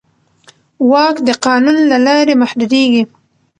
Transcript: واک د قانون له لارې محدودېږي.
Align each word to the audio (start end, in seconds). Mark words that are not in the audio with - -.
واک 0.91 1.15
د 1.27 1.29
قانون 1.45 1.77
له 1.91 1.97
لارې 2.05 2.33
محدودېږي. 2.41 3.03